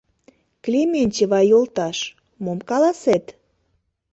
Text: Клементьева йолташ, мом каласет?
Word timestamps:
Клементьева 0.63 1.41
йолташ, 1.51 1.97
мом 2.43 2.59
каласет? 2.69 3.25